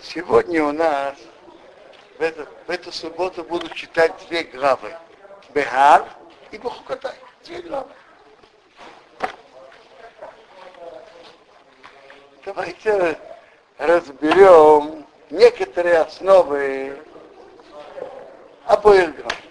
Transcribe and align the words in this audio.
Сегодня 0.00 0.64
у 0.64 0.70
нас 0.72 1.16
в, 2.18 2.22
это, 2.22 2.46
в 2.66 2.70
эту 2.70 2.92
субботу 2.92 3.42
будут 3.42 3.74
читать 3.74 4.12
две 4.28 4.44
главы. 4.44 4.94
Бехар 5.52 6.06
и 6.52 6.58
Бухукатай. 6.58 7.14
Две 7.44 7.62
главы. 7.62 7.90
Давайте 12.44 13.18
разберем 13.76 15.04
некоторые 15.30 15.98
основы 15.98 16.96
обоих 18.66 19.16
глав. 19.16 19.42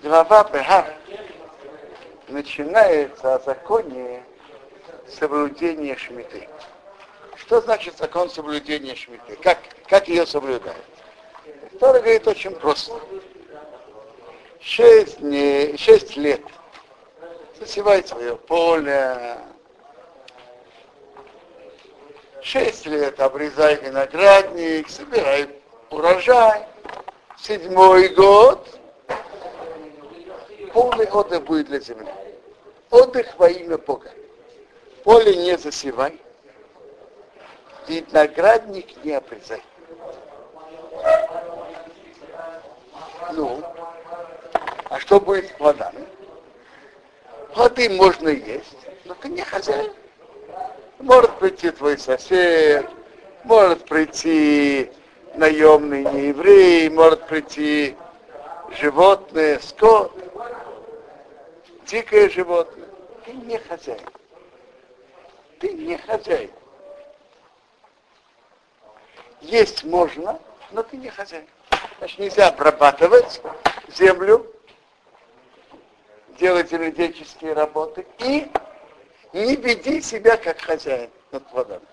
Глава 0.00 0.44
Бехар 0.44 0.99
начинается 2.30 3.34
о 3.34 3.38
законе 3.40 4.22
соблюдения 5.08 5.96
шмиты. 5.96 6.48
Что 7.36 7.60
значит 7.60 7.98
закон 7.98 8.30
соблюдения 8.30 8.94
шмиты? 8.94 9.36
Как, 9.42 9.58
как 9.88 10.08
ее 10.08 10.26
соблюдают? 10.26 10.84
Второй 11.74 12.00
говорит 12.00 12.26
очень 12.28 12.52
просто. 12.52 12.94
Шесть, 14.60 15.20
не, 15.20 15.76
шесть 15.76 16.16
лет 16.16 16.42
засевай 17.58 18.04
свое 18.04 18.36
поле. 18.36 19.38
Шесть 22.42 22.86
лет 22.86 23.20
обрезай 23.20 23.76
виноградник, 23.76 24.88
собирай 24.88 25.48
урожай. 25.90 26.66
Седьмой 27.38 28.08
год 28.08 28.80
полный 30.72 31.06
отдых 31.06 31.44
будет 31.44 31.66
для 31.66 31.80
земли. 31.80 32.08
Отдых 32.90 33.26
во 33.38 33.48
имя 33.48 33.78
Бога. 33.78 34.10
Поле 35.04 35.36
не 35.36 35.56
засевай, 35.56 36.20
виноградник 37.86 39.04
не 39.04 39.12
обрезай. 39.12 39.62
Ну, 43.32 43.62
а 44.88 44.98
что 44.98 45.20
будет 45.20 45.48
с 45.48 45.52
плодами? 45.52 46.04
Плоды 47.54 47.88
можно 47.90 48.28
есть, 48.28 48.76
но 49.04 49.14
ты 49.14 49.28
не 49.28 49.42
хозяин. 49.42 49.92
Может 50.98 51.38
прийти 51.38 51.70
твой 51.70 51.96
сосед, 51.96 52.86
может 53.44 53.84
прийти 53.86 54.90
наемный 55.36 56.04
нееврей, 56.04 56.90
может 56.90 57.26
прийти 57.26 57.96
животное, 58.72 59.58
скот 59.60 60.12
дикое 61.90 62.28
животное. 62.28 62.89
Ты 63.24 63.32
не 63.32 63.58
хозяин. 63.58 64.08
Ты 65.58 65.72
не 65.72 65.96
хозяин. 65.96 66.50
Есть 69.40 69.84
можно, 69.84 70.40
но 70.70 70.82
ты 70.82 70.96
не 70.96 71.08
хозяин. 71.08 71.46
Значит, 71.98 72.18
нельзя 72.18 72.48
обрабатывать 72.48 73.40
землю, 73.88 74.50
делать 76.38 76.70
земледельческие 76.70 77.52
работы 77.52 78.06
и 78.18 78.50
не 79.32 79.56
веди 79.56 80.00
себя 80.00 80.36
как 80.36 80.60
хозяин 80.60 81.10
над 81.30 81.46
плодами. 81.48 81.84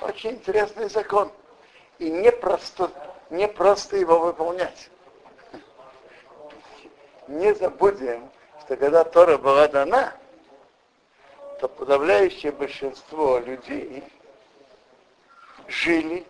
Очень 0.00 0.32
интересный 0.32 0.88
закон. 0.88 1.30
И 1.98 2.10
не 2.10 2.32
просто, 2.32 2.90
не 3.28 3.46
просто 3.46 3.98
его 3.98 4.18
выполнять 4.20 4.90
не 7.30 7.54
забудем, 7.54 8.28
что 8.60 8.76
когда 8.76 9.04
Тора 9.04 9.38
была 9.38 9.68
дана, 9.68 10.12
то 11.60 11.68
подавляющее 11.68 12.52
большинство 12.52 13.38
людей 13.38 14.02
жили 15.68 16.26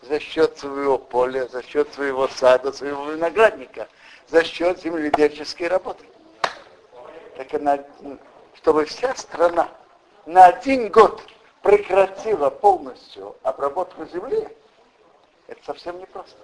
за 0.00 0.18
счет 0.18 0.58
своего 0.58 0.96
поля, 0.96 1.46
за 1.48 1.62
счет 1.62 1.92
своего 1.92 2.26
сада, 2.28 2.72
своего 2.72 3.10
виноградника, 3.10 3.88
за 4.28 4.42
счет 4.44 4.80
земледельческой 4.80 5.68
работы. 5.68 6.04
Так 7.36 7.52
она, 7.54 7.84
чтобы 8.54 8.86
вся 8.86 9.14
страна 9.14 9.68
на 10.24 10.46
один 10.46 10.88
год 10.88 11.22
прекратила 11.62 12.48
полностью 12.48 13.36
обработку 13.42 14.06
земли, 14.06 14.48
это 15.48 15.64
совсем 15.64 15.98
непросто. 15.98 16.38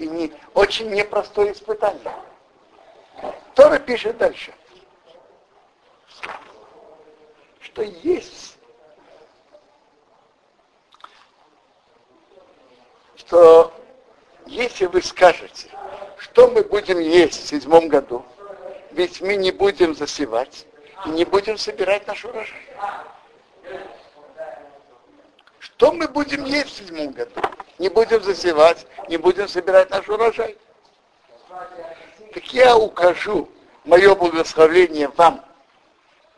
И 0.00 0.08
не, 0.08 0.32
очень 0.54 0.90
непростое 0.90 1.52
испытание. 1.52 2.14
Тора 3.54 3.78
пишет 3.78 4.16
дальше, 4.16 4.52
что 7.60 7.82
есть, 7.82 8.56
что 13.16 13.72
если 14.46 14.86
вы 14.86 15.02
скажете, 15.02 15.68
что 16.16 16.48
мы 16.48 16.62
будем 16.62 16.98
есть 16.98 17.44
в 17.44 17.46
седьмом 17.46 17.88
году, 17.88 18.24
ведь 18.92 19.20
мы 19.20 19.36
не 19.36 19.50
будем 19.50 19.94
засевать 19.94 20.66
и 21.04 21.10
не 21.10 21.26
будем 21.26 21.58
собирать 21.58 22.06
наш 22.06 22.24
урожай. 22.24 22.66
Что 25.58 25.92
мы 25.92 26.08
будем 26.08 26.44
есть 26.44 26.70
в 26.70 26.76
седьмом 26.78 27.12
году? 27.12 27.40
Не 27.80 27.88
будем 27.88 28.22
засевать, 28.22 28.86
не 29.08 29.16
будем 29.16 29.48
собирать 29.48 29.88
наш 29.88 30.06
урожай. 30.06 30.54
Так 32.34 32.44
я 32.52 32.76
укажу 32.76 33.48
мое 33.84 34.14
благословение 34.14 35.08
вам 35.08 35.42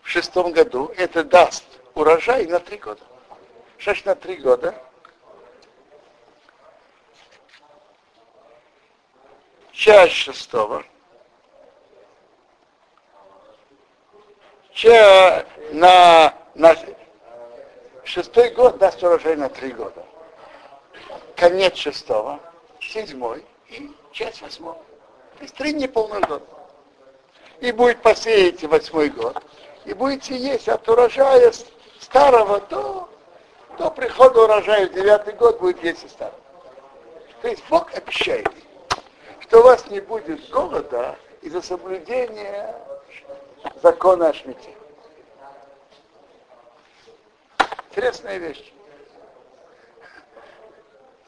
в 0.02 0.08
шестом 0.08 0.52
году. 0.52 0.92
Это 0.96 1.24
даст 1.24 1.64
урожай 1.94 2.46
на 2.46 2.60
три 2.60 2.76
года. 2.76 3.02
Шесть 3.76 4.06
на 4.06 4.14
три 4.14 4.36
года. 4.36 4.72
Часть 9.72 10.14
шестого. 10.14 10.84
Часть 14.70 15.46
на, 15.72 16.32
на 16.54 16.76
шестой 18.04 18.50
год 18.50 18.78
даст 18.78 19.02
урожай 19.02 19.34
на 19.34 19.48
три 19.48 19.72
года. 19.72 20.06
Конец 21.42 21.74
шестого, 21.74 22.38
седьмой 22.80 23.44
и 23.68 23.90
часть 24.12 24.42
восьмого. 24.42 24.78
То 25.38 25.42
есть 25.42 25.56
три 25.56 25.72
неполных 25.72 26.20
года. 26.28 26.44
И 27.58 27.72
будет 27.72 28.00
посеять 28.00 28.62
восьмой 28.62 29.08
год. 29.08 29.42
И 29.84 29.92
будете 29.92 30.36
есть 30.36 30.68
от 30.68 30.88
урожая 30.88 31.52
старого 31.98 32.60
до, 32.60 33.08
до 33.76 33.90
прихода 33.90 34.44
урожая 34.44 34.86
в 34.86 34.92
девятый 34.92 35.34
год 35.34 35.58
будет 35.58 35.82
есть 35.82 36.04
и 36.04 36.08
старого. 36.08 36.38
То 37.40 37.48
есть 37.48 37.64
Бог 37.68 37.92
обещает, 37.92 38.48
что 39.40 39.58
у 39.58 39.62
вас 39.64 39.90
не 39.90 39.98
будет 39.98 40.48
голода 40.48 41.18
из-за 41.40 41.60
соблюдения 41.60 42.72
закона 43.82 44.28
о 44.28 44.32
шмите. 44.32 44.76
Интересная 47.90 48.38
вещь. 48.38 48.72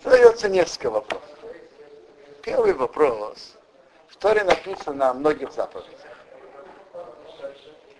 Задается 0.04 0.50
несколько 0.50 0.90
вопросов. 0.90 1.38
Первый 2.42 2.74
вопрос. 2.74 3.56
В 4.08 4.16
Торе 4.16 4.44
написано 4.44 5.08
о 5.08 5.14
многих 5.14 5.50
заповедях. 5.50 5.94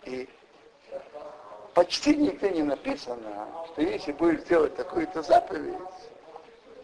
И 0.05 0.29
почти 1.73 2.15
нигде 2.15 2.51
не 2.51 2.63
написано, 2.63 3.49
что 3.73 3.81
если 3.81 4.13
будет 4.13 4.47
делать 4.47 4.77
такую-то 4.77 5.23
заповедь, 5.23 5.79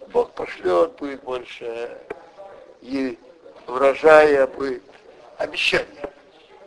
Бог 0.09 0.31
пошлет, 0.31 0.93
будет 0.97 1.23
больше 1.23 2.01
и 2.81 3.19
урожая, 3.67 4.47
будет 4.47 4.83
обещание. 5.37 6.11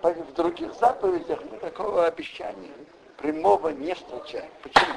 В 0.03 0.33
других 0.33 0.75
заповедях 0.75 1.39
мы 1.49 1.57
такого 1.57 2.05
обещания 2.05 2.69
прямого 3.17 3.69
не 3.69 3.95
встречаем. 3.95 4.51
Почему? 4.61 4.93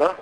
Что? 0.00 0.16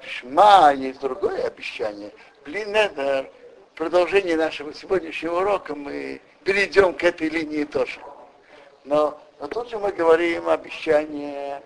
Шма 0.00 0.72
есть 0.74 1.00
другое 1.00 1.44
обещание. 1.44 2.12
Блинедер, 2.44 3.28
продолжение 3.74 4.36
нашего 4.36 4.72
сегодняшнего 4.72 5.40
урока, 5.40 5.74
мы 5.74 6.20
перейдем 6.44 6.94
к 6.94 7.02
этой 7.02 7.28
линии 7.30 7.64
тоже. 7.64 7.98
Но, 8.84 9.20
но 9.40 9.48
тут 9.48 9.70
же 9.70 9.78
мы 9.80 9.90
говорим 9.90 10.48
обещание 10.48 11.60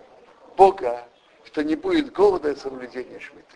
Бога, 0.57 1.05
что 1.43 1.63
не 1.63 1.75
будет 1.75 2.11
голода 2.11 2.49
и 2.49 2.55
соблюдения 2.55 3.19
шмиты. 3.19 3.55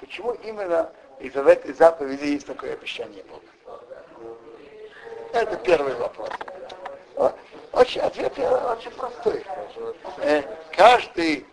Почему 0.00 0.32
именно 0.42 0.90
из-за 1.20 1.42
этой 1.42 1.74
заповеди 1.74 2.24
есть 2.24 2.46
такое 2.46 2.72
обещание 2.72 3.22
Бога? 3.24 3.84
Это 5.34 5.54
первый 5.58 5.94
вопрос. 5.96 6.30
Очень, 7.76 8.00
ответ 8.00 8.32
очень 8.38 8.90
простой. 8.92 9.44
Э, 10.18 10.42
каждый 10.74 11.46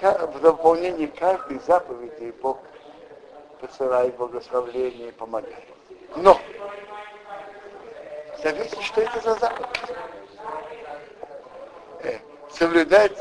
в 0.00 0.40
дополнении 0.40 1.06
каждой 1.06 1.58
заповеди 1.60 2.32
Бог 2.40 2.60
посылает 3.60 4.14
благословление 4.16 5.08
и 5.08 5.12
помогает. 5.12 5.64
Но 6.14 6.40
зависит, 8.40 8.80
что 8.80 9.00
это 9.00 9.20
за 9.20 9.34
заповедь. 9.34 9.68
Э, 12.04 12.18
соблюдать 12.48 13.18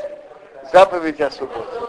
заповедь 0.72 1.20
о 1.20 1.32
субботе, 1.32 1.82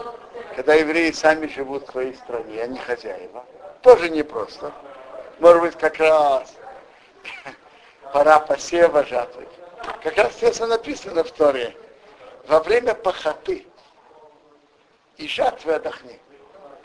когда 0.55 0.73
евреи 0.73 1.11
сами 1.11 1.45
живут 1.45 1.87
в 1.87 1.91
своей 1.91 2.15
стране, 2.15 2.63
они 2.63 2.79
хозяева, 2.79 3.45
тоже 3.83 4.09
непросто. 4.09 4.71
Может 5.39 5.61
быть, 5.61 5.75
как 5.75 5.99
раз 5.99 6.51
пора 8.15 8.39
посева 8.39 9.03
жатвы. 9.03 9.45
Как 10.01 10.15
раз 10.15 10.35
здесь 10.35 10.57
написано 10.61 11.25
в 11.25 11.31
Торе, 11.31 11.75
во 12.47 12.61
время 12.61 12.93
пахоты 12.93 13.67
и 15.17 15.27
жатвы 15.27 15.73
отдохни 15.73 16.17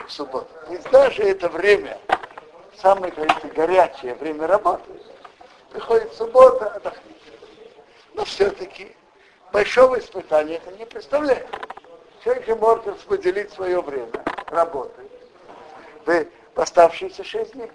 в 0.05 0.11
субботу. 0.11 0.49
Есть 0.69 0.91
даже 0.91 1.23
это 1.23 1.47
время, 1.47 1.97
самое, 2.75 3.13
говорится, 3.13 3.47
горячее 3.47 4.15
время 4.15 4.45
работы, 4.45 4.91
приходит 5.71 6.13
суббота, 6.15 6.65
отдохни. 6.65 7.15
Но 8.13 8.25
все-таки 8.25 8.93
большого 9.53 9.99
испытания 9.99 10.57
это 10.57 10.73
не 10.73 10.85
представляет. 10.85 11.47
Человек 12.25 12.45
же 12.45 12.55
может 12.57 12.87
распределить 12.87 13.53
свое 13.53 13.79
время 13.79 14.21
работы 14.47 15.01
в 16.05 16.25
оставшиеся 16.55 17.23
шесть 17.23 17.53
дней. 17.53 17.71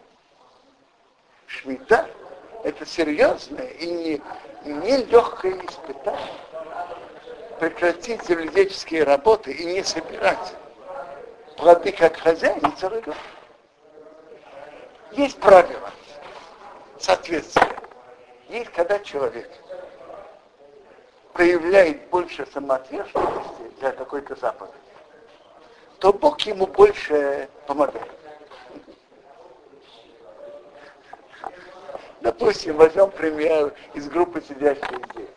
Шмита– 1.47 2.07
это 2.67 2.85
серьезное 2.85 3.69
и 3.69 3.87
не, 3.87 4.23
не 4.65 4.97
легкое 5.05 5.57
испытание. 5.65 6.35
Прекратить 7.61 8.25
земледельческие 8.25 9.05
работы 9.05 9.53
и 9.53 9.65
не 9.67 9.85
собирать 9.85 10.55
плоды 11.57 11.93
как 11.93 12.17
хозяин 12.17 12.61
целый. 12.77 13.05
Есть 15.13 15.39
правила 15.39 15.93
соответствия. 16.99 17.69
Есть 18.49 18.71
когда 18.73 18.99
человек 18.99 19.49
проявляет 21.35 22.09
больше 22.09 22.49
самоотверженности 22.53 23.63
для 23.79 23.93
какой-то 23.93 24.35
заповеди, 24.35 24.75
то 26.01 26.13
Бог 26.13 26.41
ему 26.41 26.67
больше 26.67 27.49
помогает. 27.69 28.11
Допустим, 32.27 32.75
возьмем 32.77 33.09
пример 33.13 33.73
из 33.95 34.09
группы 34.09 34.43
сидящих 34.43 34.99
здесь. 35.13 35.29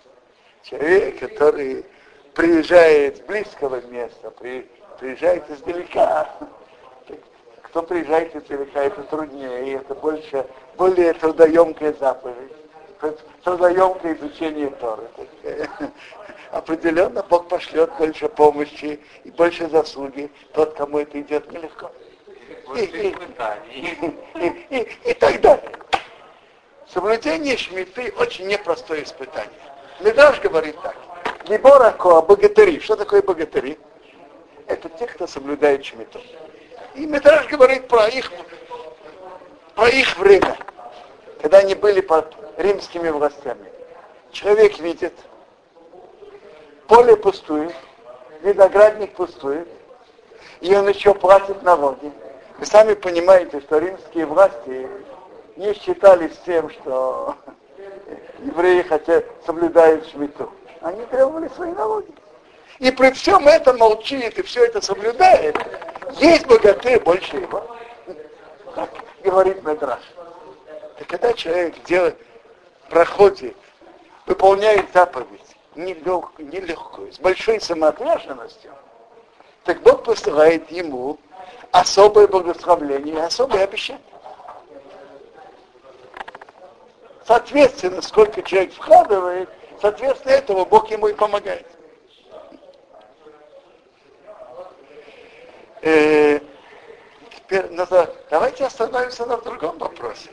Человек, 0.63 1.19
который 1.19 1.85
приезжает 2.33 3.17
с 3.17 3.19
близкого 3.19 3.79
места, 3.91 4.31
при, 4.31 4.67
приезжает 4.99 5.47
издалека. 5.51 6.27
Кто 7.61 7.83
приезжает 7.83 8.35
издалека, 8.35 8.85
это 8.85 9.03
труднее, 9.03 9.67
и 9.67 9.75
это 9.75 9.93
больше, 9.93 10.43
более 10.77 11.13
трудоемкая 11.13 11.93
заповедь 11.93 12.53
трудоемкое 13.43 14.15
изучение 14.15 14.71
Торы. 14.71 15.03
Определенно 16.51 17.21
Бог 17.21 17.47
пошлет 17.47 17.91
больше 17.99 18.27
помощи 18.29 18.99
и 19.23 19.29
больше 19.29 19.69
заслуги 19.69 20.31
тот, 20.53 20.73
кому 20.73 20.97
это 20.97 21.21
идет 21.21 21.51
нелегко. 21.51 21.91
И, 22.75 22.81
и, 22.81 23.15
и, 24.35 24.75
и, 24.75 25.11
и 25.11 25.13
так 25.13 25.39
далее. 25.39 25.78
Соблюдение 26.93 27.55
шмиты 27.55 28.11
очень 28.17 28.47
непростое 28.47 29.03
испытание. 29.03 29.53
Медраж 29.99 30.39
говорит 30.39 30.75
так. 30.81 30.95
Либорако, 31.47 32.21
богатыри. 32.21 32.79
Что 32.79 32.95
такое 32.95 33.21
богатыри? 33.21 33.77
Это 34.65 34.89
те, 34.89 35.05
кто 35.05 35.27
соблюдает 35.27 35.85
шмиту. 35.85 36.19
И 36.95 37.05
Медраж 37.05 37.47
говорит 37.47 37.87
про 37.87 38.07
их, 38.07 38.31
про 39.75 39.87
их 39.87 40.17
время, 40.17 40.57
когда 41.41 41.59
они 41.59 41.75
были 41.75 42.01
под 42.01 42.35
римскими 42.57 43.09
властями. 43.09 43.71
Человек 44.31 44.79
видит, 44.79 45.13
поле 46.87 47.15
пустует, 47.15 47.75
виноградник 48.41 49.13
пустует, 49.13 49.67
и 50.61 50.75
он 50.75 50.89
еще 50.89 51.13
платит 51.13 51.61
налоги. 51.61 52.11
Вы 52.57 52.65
сами 52.65 52.95
понимаете, 52.95 53.61
что 53.61 53.77
римские 53.77 54.25
власти 54.25 54.87
не 55.59 55.73
считались 55.73 56.31
тем, 56.45 56.69
что 56.69 57.35
евреи 58.39 58.81
хотят 58.83 59.25
соблюдают 59.45 60.07
шмиту. 60.07 60.49
Они 60.79 61.05
требовали 61.07 61.49
свои 61.49 61.73
налоги. 61.73 62.13
И 62.79 62.89
при 62.91 63.11
всем 63.11 63.45
этом 63.45 63.77
молчит 63.77 64.39
и 64.39 64.41
все 64.41 64.63
это 64.63 64.79
соблюдает. 64.79 65.57
Есть 66.13 66.47
богатырь 66.47 67.01
больше 67.01 67.35
его. 67.35 67.61
Так 68.73 68.89
говорит 69.21 69.61
Медраш. 69.65 69.99
Так 70.97 71.07
когда 71.07 71.33
человек 71.33 71.75
делает, 71.83 72.15
проходит, 72.89 73.57
выполняет 74.27 74.85
заповедь 74.93 75.27
нелегкую, 75.75 76.47
нелегкую, 76.47 77.11
с 77.11 77.19
большой 77.19 77.59
самоотверженностью, 77.59 78.71
так 79.65 79.81
Бог 79.81 80.03
посылает 80.03 80.71
ему 80.71 81.19
особое 81.73 82.27
благословление, 82.27 83.25
особое 83.25 83.65
обещание. 83.65 84.01
Соответственно, 87.29 88.01
сколько 88.01 88.41
человек 88.41 88.73
вкладывает, 88.73 89.47
соответственно 89.79 90.31
этому 90.31 90.65
Бог 90.65 90.89
ему 90.89 91.09
и 91.09 91.13
помогает. 91.13 91.67
Э, 95.83 96.39
теперь 97.37 97.69
надо, 97.69 98.15
давайте 98.31 98.65
остановимся 98.65 99.27
на 99.27 99.37
другом 99.37 99.77
вопросе 99.77 100.31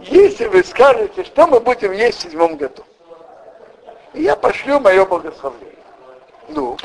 если 0.00 0.46
вы 0.46 0.64
скажете, 0.64 1.22
что 1.22 1.46
мы 1.46 1.60
будем 1.60 1.92
есть 1.92 2.18
в 2.18 2.22
седьмом 2.22 2.56
году, 2.56 2.82
я 4.12 4.34
пошлю 4.34 4.80
мое 4.80 5.06
благословение. 5.06 5.76
Ну, 6.48 6.76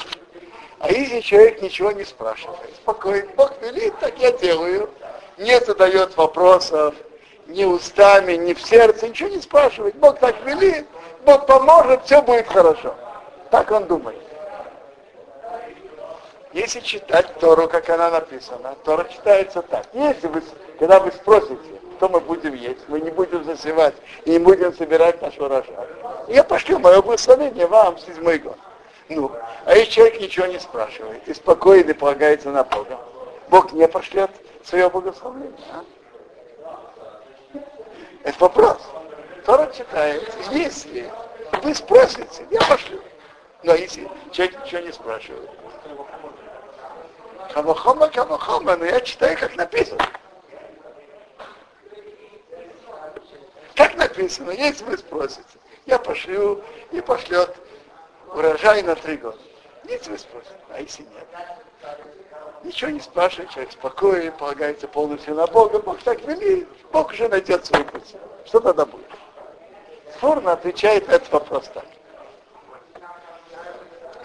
а 0.78 0.92
если 0.92 1.22
человек 1.22 1.64
ничего 1.64 1.92
не 1.92 2.04
спрашивает, 2.04 2.76
спокойно, 2.76 3.28
Бог 3.36 3.52
велит, 3.64 3.98
так 4.00 4.20
я 4.20 4.32
делаю, 4.34 4.92
не 5.40 5.60
задает 5.62 6.16
вопросов, 6.16 6.94
ни 7.48 7.64
устами, 7.64 8.34
ни 8.34 8.54
в 8.54 8.62
сердце, 8.62 9.08
ничего 9.08 9.30
не 9.30 9.42
спрашивает. 9.42 9.96
Бог 9.96 10.20
так 10.20 10.36
велит, 10.46 10.86
Бог 11.26 11.46
поможет, 11.46 12.04
все 12.06 12.22
будет 12.22 12.48
хорошо. 12.48 12.96
Так 13.50 13.72
он 13.72 13.86
думает. 13.86 14.22
Если 16.54 16.80
читать 16.80 17.28
Тору, 17.40 17.68
как 17.68 17.90
она 17.90 18.10
написана, 18.10 18.76
Тора 18.84 19.06
читается 19.06 19.62
так. 19.62 19.86
Если 19.94 20.28
вы, 20.28 20.42
когда 20.80 21.00
вы 21.00 21.12
спросите, 21.12 21.58
что 21.98 22.10
мы 22.10 22.20
будем 22.20 22.54
есть, 22.54 22.80
мы 22.88 23.02
не 23.02 23.12
будем 23.12 23.44
засевать 23.44 23.96
и 24.26 24.32
не 24.32 24.40
будем 24.40 24.74
собирать 24.74 25.22
наш 25.22 25.38
урожай. 25.38 25.76
Я 26.28 26.44
пошлю 26.44 26.80
мое 26.80 27.02
благословение 27.02 27.68
вам 27.68 27.96
в 27.96 28.02
седьмой 28.02 28.40
год. 28.40 28.58
Ну, 29.10 29.32
а 29.66 29.76
если 29.76 29.92
человек 29.92 30.20
ничего 30.22 30.46
не 30.48 30.60
спрашивает 30.60 31.28
и 31.28 31.34
спокойно 31.34 31.94
полагается 31.94 32.50
на 32.50 32.64
Бога, 32.64 32.98
Бог 33.50 33.72
не 33.74 33.88
пошлет 33.88 34.32
свое 34.64 34.90
благословение. 34.90 35.52
А? 35.72 35.84
Это 38.28 38.40
вопрос. 38.40 38.82
Тора 39.46 39.72
читает, 39.72 40.22
если 40.52 41.10
вы 41.64 41.74
спросите, 41.74 42.46
я 42.52 42.60
пошлю. 42.60 43.02
Но 43.64 43.74
если 43.74 44.06
человек 44.34 44.66
ничего 44.66 44.82
не 44.82 44.92
спрашивает, 44.92 45.50
Камахома, 47.54 48.10
камахома, 48.10 48.76
но 48.76 48.84
я 48.84 49.00
читаю, 49.00 49.38
как 49.38 49.56
написано. 49.56 50.06
Как 53.76 53.96
написано, 53.96 54.52
если 54.52 54.84
вы 54.84 54.98
спросите, 54.98 55.46
я 55.86 55.98
пошлю 55.98 56.62
и 56.92 57.00
пошлет 57.00 57.56
урожай 58.34 58.82
на 58.84 58.96
три 58.96 59.16
года. 59.16 59.38
Если 59.86 60.12
вы 60.12 60.18
спросите, 60.18 60.56
а 60.74 60.82
если 60.82 61.04
нет? 61.04 61.28
Ничего 62.64 62.92
не 62.92 63.00
спрашивает, 63.00 63.52
человек 63.52 63.72
спокоен, 63.72 64.32
полагается 64.34 64.88
полностью 64.88 65.36
на 65.36 65.48
Бога, 65.48 65.80
Бог 65.80 66.00
так 66.04 66.22
велит, 66.24 66.68
Бог 66.92 67.12
уже 67.12 67.28
найдет 67.30 67.66
свой 67.66 67.84
путь. 67.84 68.16
Что 68.46 68.60
тогда 68.60 68.86
будет? 68.86 69.06
Спорно 70.16 70.54
отвечает 70.54 71.08
этот 71.10 71.32
вопрос 71.32 71.70
так. 71.74 71.86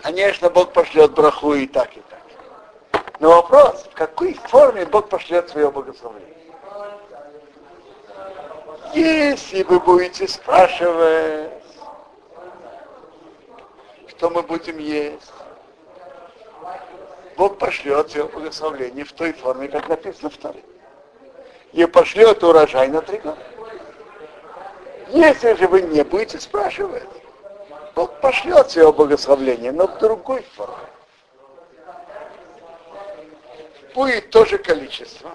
Конечно, 0.03 0.51
Бог 0.51 0.73
пошлет 0.73 1.13
браху 1.13 1.55
и 1.55 1.67
так, 1.67 1.97
и 1.97 2.01
так. 2.01 3.05
Но 3.21 3.29
вопрос, 3.31 3.85
в 3.85 3.95
какой 3.95 4.35
форме 4.35 4.85
Бог 4.87 5.09
пошлет 5.09 5.49
свое 5.49 5.71
благословение? 5.71 6.35
Если 8.95 9.63
вы 9.63 9.79
будете 9.79 10.27
спрашивать, 10.27 11.51
что 14.09 14.29
мы 14.29 14.43
будем 14.43 14.79
есть, 14.79 15.33
Бог 17.37 17.59
пошлет 17.59 18.11
свое 18.11 18.27
благословление 18.27 19.05
в 19.05 19.13
той 19.13 19.33
форме, 19.33 19.69
как 19.69 19.89
написано 19.89 20.31
в 20.31 20.37
Торе. 20.37 20.63
И 21.73 21.85
пошлет 21.87 22.43
урожай 22.43 22.89
на 22.89 23.01
три 23.01 23.19
года. 23.19 23.39
Если 25.09 25.55
же 25.55 25.67
вы 25.69 25.83
не 25.83 26.05
будете 26.05 26.39
спрашивать, 26.39 27.09
Бог 27.95 28.21
пошлет 28.21 28.71
свое 28.71 28.93
благословление, 28.93 29.73
но 29.73 29.87
в 29.87 29.99
другой 29.99 30.43
форме. 30.55 30.75
Будет 33.95 34.31
то 34.31 34.45
же 34.47 34.57
количество, 34.57 35.31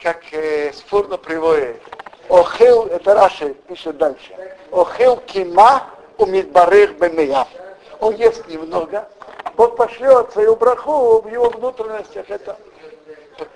как 0.00 0.22
э, 0.32 0.72
Сфурно 0.72 1.18
приводит. 1.18 1.82
Охел, 2.30 2.86
это 2.86 3.14
Раши 3.14 3.52
пишет 3.68 3.98
дальше. 3.98 4.34
Охел 4.70 5.18
кима 5.18 5.90
умидбарех 6.16 6.96
бемеяв. 6.98 7.48
Он 8.00 8.14
ест 8.14 8.46
немного, 8.48 9.08
Бог 9.56 9.76
пошлет 9.76 10.32
свою 10.32 10.56
браху 10.56 11.20
в 11.20 11.28
его 11.28 11.50
внутренностях. 11.50 12.28
Это, 12.28 12.56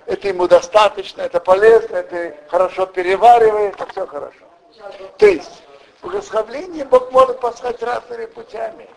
это 0.06 0.28
ему 0.28 0.46
достаточно, 0.46 1.22
это 1.22 1.40
полезно, 1.40 1.96
это 1.96 2.36
хорошо 2.48 2.86
переваривает, 2.86 3.74
это 3.74 3.86
все 3.90 4.06
хорошо. 4.06 4.44
То 5.16 5.26
есть, 5.26 5.62
благословление 6.02 6.84
Бог 6.84 7.10
может 7.10 7.40
послать 7.40 7.82
разными 7.82 8.26
путями. 8.26 8.88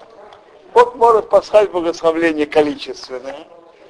Бог 0.74 0.96
может 0.96 1.30
послать 1.30 1.72
благословление 1.72 2.46
количественное, 2.46 3.48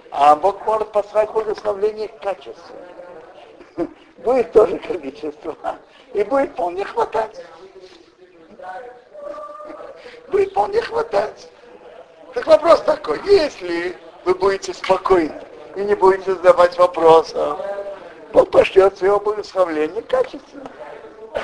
а 0.10 0.36
Бог 0.36 0.66
может 0.66 0.92
послать 0.92 1.30
благословение 1.32 2.08
качественное. 2.08 2.88
Будет 4.18 4.52
тоже 4.52 4.78
количество, 4.80 5.56
и 6.14 6.24
будет 6.24 6.52
вполне 6.52 6.86
хватать. 6.86 7.44
Будет 10.28 10.52
вполне 10.52 10.82
хватать. 10.82 11.50
Так 12.34 12.48
вопрос 12.48 12.82
такой, 12.82 13.20
если 13.26 13.98
вы 14.24 14.36
будете 14.36 14.74
спокойны 14.74 15.42
и 15.76 15.82
не 15.82 15.96
будете 15.96 16.32
задавать 16.34 16.78
вопросов, 16.78 17.60
Бог 18.32 18.50
пошлет 18.50 18.98
свое 18.98 19.20
благословление 19.20 20.02
качественно. 20.02 20.72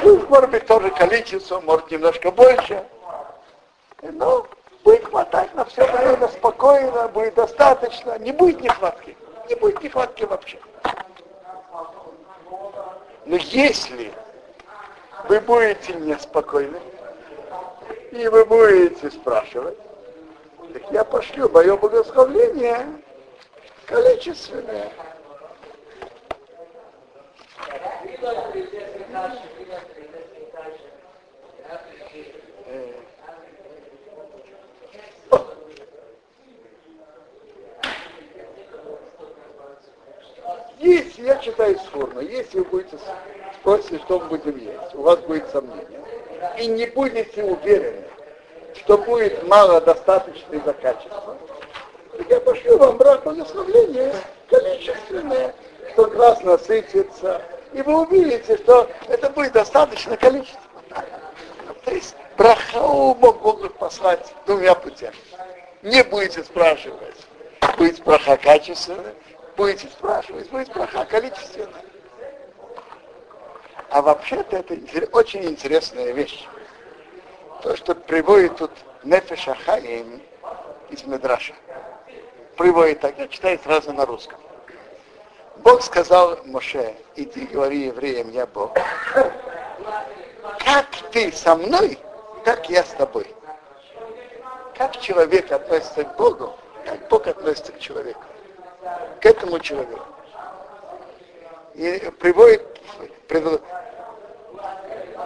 Ну, 0.03 0.25
может 0.29 0.49
быть, 0.49 0.65
тоже 0.65 0.89
количество, 0.91 1.59
может, 1.59 1.91
немножко 1.91 2.31
больше. 2.31 2.85
Но 4.01 4.47
будет 4.85 5.05
хватать 5.05 5.53
на 5.55 5.65
все 5.65 5.85
время 5.85 6.29
спокойно, 6.29 7.09
будет 7.09 7.35
достаточно, 7.35 8.17
не 8.19 8.31
будет 8.31 8.61
нехватки. 8.61 9.17
Не 9.49 9.55
будет 9.55 9.81
нехватки 9.81 10.23
вообще. 10.23 10.59
Но 13.25 13.35
если 13.35 14.13
вы 15.27 15.41
будете 15.41 15.93
неспокойны, 15.95 16.79
и 18.11 18.27
вы 18.29 18.45
будете 18.45 19.11
спрашивать, 19.11 19.77
так 20.73 20.91
я 20.91 21.03
пошлю 21.03 21.49
мое 21.49 21.75
благословление 21.77 22.85
количественное. 23.85 24.91
Если, 40.79 41.23
я 41.23 41.37
читаю 41.37 41.77
сформу, 41.79 42.21
если 42.21 42.59
вы 42.59 42.65
будете 42.65 42.97
спросить, 43.59 44.01
что 44.03 44.19
мы 44.19 44.37
будем 44.37 44.57
есть, 44.57 44.95
у 44.95 45.01
вас 45.01 45.19
будет 45.21 45.49
сомнение, 45.49 46.01
и 46.59 46.67
не 46.67 46.85
будете 46.85 47.43
уверены, 47.43 48.03
что 48.79 48.97
будет 48.97 49.47
мало 49.47 49.81
достаточно 49.81 50.55
из-за 50.55 50.73
качества, 50.73 51.37
так 52.17 52.29
я 52.29 52.39
пошлю 52.39 52.77
вам 52.77 52.97
брак 52.97 53.23
благословления 53.23 54.13
количественное, 54.49 55.53
что 55.93 56.05
глаз 56.07 56.41
насытится, 56.43 57.41
и 57.73 57.81
вы 57.81 58.01
увидите, 58.01 58.57
что 58.57 58.89
это 59.07 59.29
будет 59.29 59.53
достаточно 59.53 60.17
количество. 60.17 60.61
То 61.85 61.91
есть 61.91 62.15
брахау 62.37 63.15
мог 63.15 63.41
Бог 63.41 63.73
послать 63.73 64.33
двумя 64.45 64.75
путями. 64.75 65.15
Не 65.83 66.03
будете 66.03 66.43
спрашивать, 66.43 67.17
будет 67.77 68.03
браха 68.03 68.37
качественная, 68.37 69.13
будете 69.55 69.87
спрашивать, 69.87 70.49
будет 70.49 70.71
браха 70.73 71.05
количественная. 71.05 71.83
А 73.89 74.01
вообще-то 74.01 74.57
это 74.57 74.75
очень 75.13 75.45
интересная 75.45 76.11
вещь 76.11 76.47
то, 77.61 77.75
что 77.75 77.95
приводит 77.95 78.57
тут 78.57 78.71
Нефеша 79.03 79.55
Хаим 79.55 80.21
из 80.89 81.03
Медраша. 81.05 81.53
Приводит 82.55 83.01
так, 83.01 83.17
я 83.17 83.27
читаю 83.27 83.59
сразу 83.63 83.93
на 83.93 84.05
русском. 84.05 84.39
Бог 85.57 85.81
сказал 85.81 86.39
Моше, 86.45 86.95
иди 87.15 87.45
говори 87.45 87.85
евреям, 87.85 88.29
я 88.29 88.45
Бог. 88.45 88.77
Как 90.59 90.85
ты 91.11 91.31
со 91.31 91.55
мной, 91.55 91.97
так 92.45 92.69
я 92.69 92.83
с 92.83 92.89
тобой. 92.89 93.27
Как 94.75 94.97
человек 94.99 95.51
относится 95.51 96.03
к 96.03 96.15
Богу, 96.15 96.55
как 96.85 97.07
Бог 97.09 97.27
относится 97.27 97.71
к 97.71 97.79
человеку. 97.79 98.21
К 99.19 99.25
этому 99.25 99.59
человеку. 99.59 100.05
И 101.73 102.11
приводит 102.19 102.63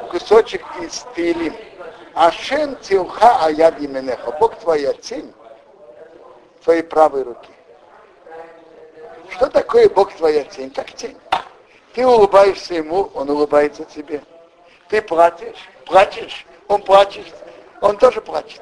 кусочек 0.10 0.64
из 0.82 1.06
Тилим. 1.16 1.54
Ашем 2.14 2.76
тилха 2.78 3.46
аяд 3.46 3.80
именеха. 3.80 4.32
Бог 4.40 4.56
твоя 4.58 4.94
тень 4.94 5.34
твоей 6.64 6.84
правой 6.84 7.24
руки. 7.24 7.52
Что 9.30 9.50
такое 9.50 9.90
Бог 9.90 10.14
твоя 10.14 10.44
тень? 10.44 10.70
Как 10.72 10.92
тень. 10.92 11.18
Ты 11.94 12.06
улыбаешься 12.06 12.76
ему, 12.76 13.10
он 13.14 13.30
улыбается 13.30 13.84
тебе. 13.86 14.22
Ты 14.88 15.02
плачешь, 15.02 15.70
плачешь, 15.86 16.46
он 16.68 16.82
плачет, 16.84 17.34
он 17.82 17.98
тоже 17.98 18.22
плачет. 18.22 18.62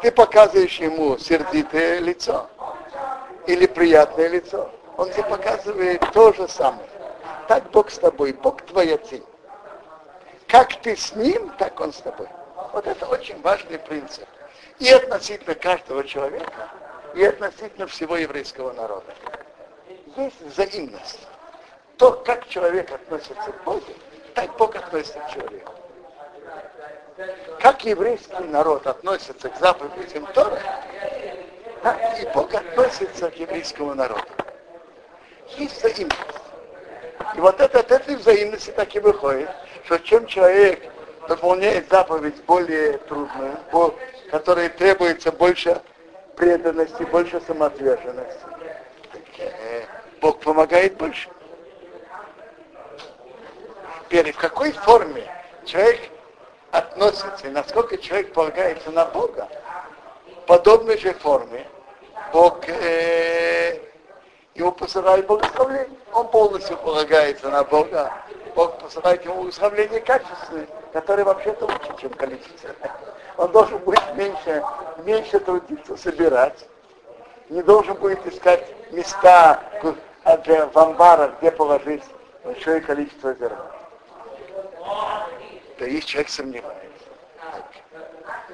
Ты 0.00 0.10
показываешь 0.10 0.78
ему 0.80 1.16
сердитое 1.18 1.98
лицо 2.00 2.48
или 3.46 3.66
приятное 3.66 4.28
лицо. 4.28 4.70
Он 4.96 5.10
тебе 5.10 5.24
показывает 5.24 6.02
то 6.12 6.32
же 6.32 6.48
самое. 6.48 6.88
Так 7.48 7.70
Бог 7.70 7.90
с 7.90 7.98
тобой, 7.98 8.32
Бог 8.32 8.62
твоя 8.62 8.96
тень. 8.98 9.24
Как 10.48 10.74
ты 10.82 10.96
с 10.96 11.14
ним, 11.14 11.50
так 11.58 11.80
он 11.80 11.92
с 11.92 11.98
тобой. 11.98 12.28
Вот 12.72 12.86
это 12.86 13.06
очень 13.06 13.40
важный 13.42 13.78
принцип. 13.78 14.26
И 14.78 14.88
относительно 14.90 15.54
каждого 15.54 16.04
человека, 16.04 16.70
и 17.14 17.24
относительно 17.24 17.86
всего 17.86 18.16
еврейского 18.16 18.72
народа. 18.72 19.14
Есть 20.16 20.40
взаимность. 20.40 21.20
То, 21.98 22.12
как 22.12 22.48
человек 22.48 22.90
относится 22.90 23.52
к 23.52 23.64
Богу, 23.64 23.92
так 24.34 24.56
Бог 24.56 24.74
относится 24.74 25.20
к 25.20 25.30
человеку. 25.30 25.72
Как 27.60 27.84
еврейский 27.84 28.42
народ 28.44 28.86
относится 28.86 29.50
к 29.50 29.58
заповедям 29.58 30.26
Тора, 30.32 30.58
так 31.82 32.20
и 32.20 32.26
Бог 32.34 32.54
относится 32.54 33.30
к 33.30 33.36
еврейскому 33.36 33.94
народу. 33.94 34.24
Есть 35.56 35.78
взаимность. 35.78 36.16
И 37.36 37.40
вот 37.40 37.60
от 37.60 37.74
этой 37.74 38.16
взаимности 38.16 38.70
так 38.70 38.94
и 38.96 39.00
выходит, 39.00 39.50
что 39.84 39.98
чем 39.98 40.26
человек 40.26 40.90
выполняет 41.28 41.88
заповедь 41.90 42.42
более 42.44 42.98
трудную, 42.98 43.56
которой 44.30 44.68
требуется 44.68 45.32
больше 45.32 45.80
преданности, 46.36 47.02
больше 47.04 47.40
самоотверженности. 47.46 48.40
Э, 49.38 49.82
Бог 50.20 50.40
помогает 50.40 50.96
больше. 50.96 51.28
Теперь 54.08 54.32
в 54.32 54.36
какой 54.36 54.72
форме 54.72 55.24
человек 55.64 56.00
относится 56.70 57.48
насколько 57.50 57.96
человек 57.98 58.32
полагается 58.32 58.90
на 58.90 59.04
Бога, 59.06 59.48
в 60.26 60.46
подобной 60.46 60.98
же 60.98 61.12
форме 61.14 61.66
Бог 62.32 62.66
э, 62.68 63.78
ему 64.54 64.72
посылает 64.72 65.26
благословение. 65.26 65.88
Он 66.12 66.28
полностью 66.28 66.76
полагается 66.78 67.50
на 67.50 67.62
Бога. 67.64 68.12
Бог 68.54 68.78
посылает 68.78 69.24
ему 69.24 69.36
благословение 69.42 70.00
качественное 70.00 70.66
который 70.92 71.24
вообще-то 71.24 71.64
лучше, 71.64 72.00
чем 72.00 72.10
количество. 72.10 72.70
Он 73.36 73.50
должен 73.50 73.78
будет 73.78 74.14
меньше, 74.14 74.62
меньше 74.98 75.40
трудиться 75.40 75.96
собирать, 75.96 76.68
не 77.48 77.62
должен 77.62 77.94
будет 77.94 78.24
искать 78.26 78.64
места 78.92 79.62
в 80.22 80.78
амбарах, 80.78 81.38
где 81.40 81.50
положить 81.50 82.04
большое 82.44 82.80
количество 82.80 83.34
зерна. 83.34 83.70
Да 85.78 85.86
есть 85.86 86.08
человек 86.08 86.28
сомневается. 86.28 86.82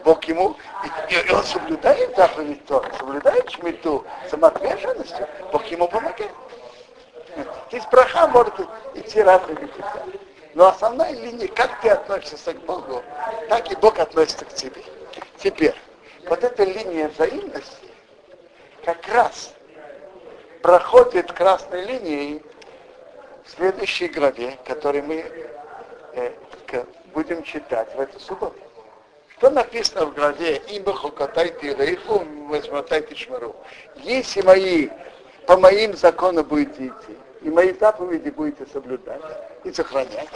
Бог 0.05 0.25
ему, 0.25 0.57
и, 0.85 1.15
и 1.15 1.33
он 1.33 1.43
соблюдает 1.43 2.17
заповедь 2.17 2.65
Тора, 2.67 2.91
соблюдает 2.99 3.51
шмиту 3.51 4.07
самоотверженностью, 4.31 5.27
Бог 5.53 5.65
ему 5.67 5.89
помогает. 5.89 6.31
Здесь 7.69 7.85
браха 7.91 8.27
может 8.29 8.55
идти 8.95 9.21
разными 9.23 9.67
путями. 9.67 10.21
Но 10.55 10.69
основная 10.69 11.13
линия, 11.13 11.49
как 11.49 11.81
ты 11.81 11.91
относишься 11.91 12.55
к 12.55 12.61
Богу, 12.63 13.03
так 13.49 13.71
и 13.71 13.77
Бог 13.77 13.99
относится 13.99 14.45
к 14.45 14.55
тебе. 14.55 14.83
Теперь, 15.37 15.75
вот 16.27 16.43
эта 16.43 16.65
линия 16.65 17.09
взаимности 17.09 17.89
как 18.85 19.07
раз 19.09 19.53
проходит 20.63 21.33
красной 21.33 21.85
линией 21.85 22.43
в 23.45 23.51
следующей 23.51 24.09
главе, 24.09 24.59
которую 24.65 25.05
мы 25.05 25.25
э, 26.15 26.33
будем 27.15 27.43
читать 27.43 27.95
в 27.95 28.01
эту 28.01 28.19
субботу. 28.21 28.57
Что 29.39 29.51
написано 29.51 30.07
в 30.07 30.15
главе 30.15 30.61
«Имба 30.69 30.93
хокатайте 30.95 31.75
рейху, 31.75 32.25
возмотайте 32.49 33.15
шмару». 33.15 33.55
Если 33.97 34.43
мои, 34.43 34.89
по 35.49 35.57
моим 35.57 35.97
законам 35.97 36.45
будете 36.45 36.89
идти, 36.89 37.17
и 37.41 37.49
мои 37.49 37.73
заповеди 37.73 38.29
будете 38.29 38.67
соблюдать 38.71 39.23
и 39.65 39.73
сохранять, 39.73 40.29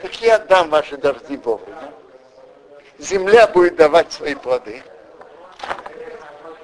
так 0.00 0.14
я 0.20 0.36
отдам 0.36 0.70
ваши 0.70 0.96
дожди 0.96 1.36
вовремя. 1.36 1.92
Земля 2.96 3.48
будет 3.48 3.74
давать 3.74 4.12
свои 4.12 4.36
плоды, 4.36 4.84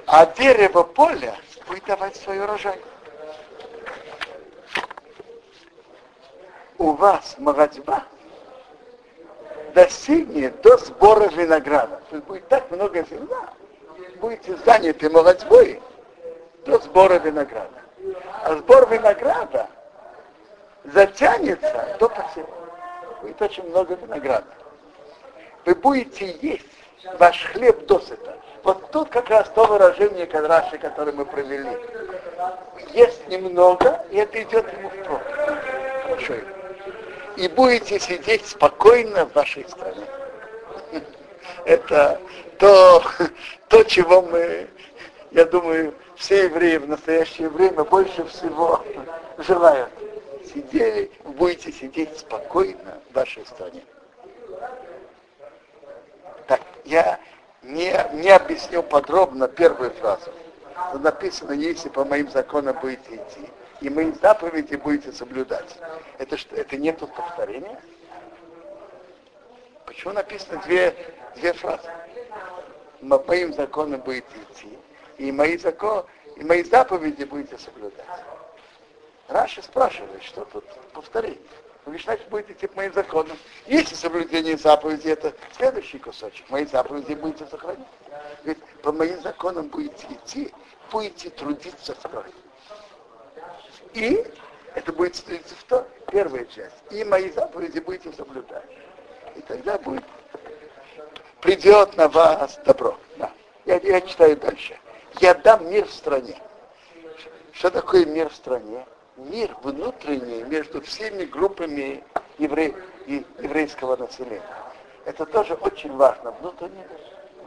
а 0.07 0.27
дерево 0.27 0.85
поля 0.85 1.35
будет 1.67 1.85
давать 1.85 2.15
свой 2.15 2.39
урожай. 2.39 2.79
У 6.79 6.93
вас 6.93 7.35
молодьба 7.39 8.05
достигнет 9.75 10.61
до 10.62 10.77
сбора 10.77 11.29
винограда. 11.31 12.01
То 12.11 12.17
есть 12.17 12.29
будет 12.29 12.47
так 12.47 12.71
много 12.71 13.05
зерна, 13.11 13.53
будете 14.21 14.57
заняты 14.65 15.11
молодьбой 15.11 15.83
до 16.64 16.78
сбора 16.78 17.19
винограда. 17.19 17.81
А 18.45 18.54
сбор 18.57 18.88
винограда 18.88 19.69
затянется 20.85 21.97
до 21.99 22.09
посева. 22.09 22.49
Будет 23.21 23.40
очень 23.40 23.69
много 23.69 23.95
винограда. 23.95 24.47
Вы 25.64 25.75
будете 25.75 26.37
есть 26.42 26.66
ваш 27.19 27.45
хлеб 27.52 27.87
досыта. 27.87 28.37
Вот 28.64 28.90
тут 28.90 29.09
как 29.09 29.28
раз 29.28 29.49
то 29.54 29.64
выражение 29.66 30.26
Кадраши, 30.26 30.78
которое 30.78 31.12
мы 31.12 31.25
провели. 31.25 31.76
Есть 32.92 33.26
немного, 33.28 34.04
и 34.11 34.16
это 34.16 34.42
идет 34.42 34.73
ему 34.73 34.88
в. 34.88 35.23
Хорошо 36.04 36.35
и 37.37 37.49
будете 37.49 37.99
сидеть 37.99 38.47
спокойно 38.47 39.26
в 39.26 39.35
вашей 39.35 39.66
стране. 39.69 40.04
Это 41.64 42.21
то, 42.59 43.02
то, 43.69 43.83
чего 43.85 44.23
мы, 44.23 44.69
я 45.31 45.45
думаю, 45.45 45.95
все 46.23 46.45
евреи 46.45 46.76
в 46.76 46.88
настоящее 46.88 47.49
время 47.49 47.83
больше 47.83 48.25
всего 48.26 48.81
желают. 49.38 49.91
Сидели, 50.55 51.11
будете 51.25 51.73
сидеть 51.73 52.17
спокойно 52.17 53.00
в 53.11 53.14
вашей 53.14 53.45
стране. 53.45 53.83
Так, 56.47 56.61
я 56.85 57.19
не, 57.62 57.93
не 58.12 58.31
объяснил 58.31 58.85
подробно 58.85 59.49
первую 59.49 59.91
фразу. 59.91 60.31
Написано, 60.95 61.52
если 61.52 61.88
по 61.88 62.05
моим 62.05 62.31
законам 62.31 62.79
будете 62.81 63.17
идти 63.17 63.50
и 63.81 63.91
мои 63.91 64.12
заповеди 64.12 64.76
будете 64.76 65.11
соблюдать. 65.11 65.76
Это 66.19 66.37
что, 66.37 66.55
это 66.55 66.76
не 66.76 66.93
тут 66.93 67.12
повторения? 67.14 67.81
Почему 69.87 70.12
написано 70.12 70.62
две, 70.67 70.95
две 71.35 71.52
фразы? 71.52 71.88
По 73.00 73.19
моим 73.26 73.52
законам 73.52 74.00
будете 74.02 74.26
идти, 74.50 74.79
и 75.19 75.33
мои 75.33 75.57
законы, 75.59 76.04
и 76.37 76.45
мои 76.45 76.62
заповеди 76.62 77.25
будете 77.25 77.59
соблюдать. 77.59 78.07
Раша 79.28 79.62
спрашивает, 79.62 80.23
что 80.23 80.45
тут 80.47 80.64
повторить. 80.92 81.40
Вы 81.85 81.99
значит, 81.99 82.28
будете 82.28 82.52
идти 82.52 82.66
по 82.69 82.76
моим 82.76 82.92
законам. 82.92 83.37
Если 83.66 83.95
соблюдение 83.95 84.57
заповедей, 84.57 85.12
это 85.12 85.35
следующий 85.57 85.99
кусочек. 85.99 86.49
Мои 86.49 86.64
заповеди 86.64 87.14
будете 87.14 87.47
сохранять. 87.47 87.87
Ведь 88.45 88.59
по 88.83 88.92
моим 88.92 89.21
законам 89.21 89.69
будете 89.69 90.07
идти, 90.09 90.52
будете 90.92 91.31
трудиться 91.31 91.95
в 91.95 92.00
крови. 92.02 92.33
И 93.95 94.25
это 94.75 94.92
будет 94.92 95.16
строиться 95.16 95.54
в 95.69 95.87
первая 96.11 96.45
часть. 96.47 96.76
И 96.90 97.02
мои 97.04 97.31
заповеди 97.31 97.81
будете 97.81 98.12
соблюдать. 98.12 98.64
И 99.35 99.40
тогда 99.40 99.76
будет 99.78 100.04
придет 101.40 101.97
на 101.97 102.09
вас 102.09 102.61
добро. 102.64 102.97
Да. 103.16 103.33
Я, 103.64 103.78
я 103.78 104.00
читаю 104.00 104.37
дальше. 104.37 104.78
Я 105.21 105.35
дам 105.35 105.71
мир 105.71 105.87
в 105.87 105.92
стране. 105.92 106.37
Что 107.53 107.70
такое 107.70 108.07
мир 108.07 108.29
в 108.29 108.35
стране? 108.35 108.87
Мир 109.16 109.55
внутренний 109.62 110.42
между 110.44 110.81
всеми 110.81 111.25
группами 111.25 112.03
евре... 112.38 112.75
еврейского 113.07 113.96
населения. 113.96 114.42
Это 115.05 115.27
тоже 115.27 115.55
очень 115.55 115.94
важно. 115.96 116.31
Внутренне 116.40 116.87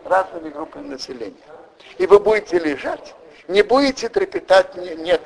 разными 0.04 0.50
группами 0.50 0.88
населения. 0.90 1.36
И 1.98 2.06
вы 2.06 2.20
будете 2.20 2.60
лежать, 2.60 3.16
не 3.48 3.64
будете 3.64 4.10
трепетать, 4.10 4.76
нет, 4.76 5.22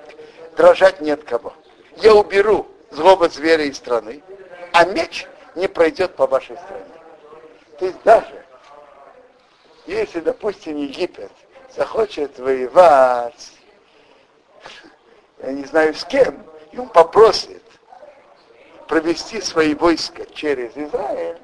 дрожать 0.55 1.01
ни 1.01 1.09
от 1.11 1.23
кого. 1.23 1.53
Я 1.97 2.15
уберу 2.15 2.67
злого 2.91 3.27
зверя 3.27 3.65
из 3.65 3.77
страны, 3.77 4.23
а 4.71 4.85
меч 4.85 5.27
не 5.55 5.67
пройдет 5.67 6.15
по 6.15 6.25
вашей 6.25 6.57
стране. 6.57 6.85
То 7.77 7.85
есть 7.85 8.01
даже 8.03 8.45
если, 9.85 10.19
допустим, 10.21 10.77
Египет 10.77 11.31
захочет 11.75 12.37
воевать, 12.39 13.53
я 15.41 15.51
не 15.51 15.65
знаю 15.65 15.93
с 15.93 16.03
кем, 16.05 16.43
и 16.71 16.77
он 16.77 16.89
попросит 16.89 17.63
провести 18.87 19.41
свои 19.41 19.75
войска 19.75 20.25
через 20.33 20.75
Израиль, 20.75 21.37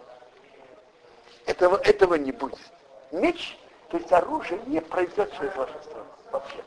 этого, 1.46 1.78
этого 1.78 2.16
не 2.16 2.32
будет. 2.32 2.60
Меч, 3.12 3.58
то 3.90 3.98
есть 3.98 4.12
оружие, 4.12 4.60
не 4.66 4.82
пройдет 4.82 5.32
через 5.38 5.56
вашу 5.56 5.74
страну 5.84 6.06
вообще 6.32 6.64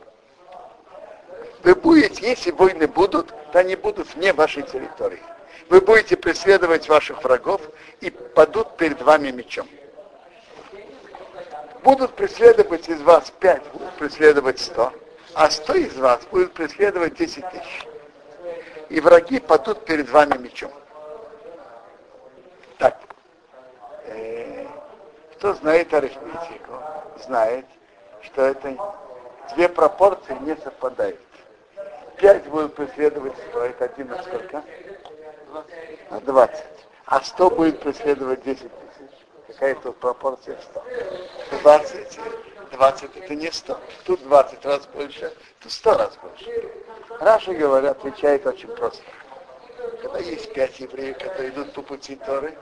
вы 1.63 1.75
будете, 1.75 2.27
если 2.27 2.51
войны 2.51 2.87
будут, 2.87 3.33
то 3.51 3.59
они 3.59 3.75
будут 3.75 4.13
вне 4.15 4.33
вашей 4.33 4.63
территории. 4.63 5.21
Вы 5.69 5.81
будете 5.81 6.17
преследовать 6.17 6.87
ваших 6.87 7.23
врагов 7.23 7.61
и 8.01 8.09
падут 8.09 8.77
перед 8.77 9.01
вами 9.01 9.31
мечом. 9.31 9.67
Будут 11.83 12.13
преследовать 12.15 12.89
из 12.89 13.01
вас 13.01 13.31
пять, 13.39 13.63
будут 13.71 13.93
преследовать 13.93 14.59
сто, 14.59 14.93
а 15.33 15.49
сто 15.49 15.73
из 15.73 15.95
вас 15.97 16.21
будут 16.29 16.53
преследовать 16.53 17.15
десять 17.15 17.49
тысяч. 17.49 17.87
И 18.89 18.99
враги 18.99 19.39
падут 19.39 19.85
перед 19.85 20.09
вами 20.09 20.37
мечом. 20.37 20.71
Так, 22.77 22.99
э, 24.05 24.65
кто 25.33 25.53
знает 25.53 25.93
арифметику, 25.93 26.73
знает, 27.23 27.65
что 28.23 28.41
это 28.41 28.75
две 29.55 29.69
пропорции 29.69 30.35
не 30.41 30.55
совпадают. 30.57 31.19
5 32.19 32.47
будет 32.47 32.75
преследовать 32.75 33.33
100, 33.49 33.65
это 33.65 33.85
1 33.85 34.07
на 34.07 34.21
сколько? 34.23 34.63
20. 36.11 36.65
А 37.05 37.21
100 37.21 37.49
будет 37.51 37.79
преследовать 37.79 38.43
10 38.43 38.59
тысяч. 38.59 38.88
Какая 39.49 39.75
тут 39.75 39.97
пропорция 39.97 40.57
100? 40.61 40.83
20. 41.61 42.19
20 42.71 43.17
это 43.17 43.35
не 43.35 43.51
100. 43.51 43.79
Тут 44.05 44.21
20 44.23 44.65
раз 44.65 44.87
больше, 44.87 45.33
тут 45.59 45.71
100 45.71 45.97
раз 45.97 46.17
больше. 46.21 46.71
Раши 47.19 47.53
говорят, 47.53 47.97
отвечает 47.97 48.45
очень 48.45 48.69
просто. 48.69 49.01
Когда 50.01 50.19
есть 50.19 50.53
5 50.53 50.79
евреев, 50.81 51.17
которые 51.17 51.49
идут 51.49 51.73
по 51.73 51.81
пути 51.81 52.15
Торы, 52.15 52.57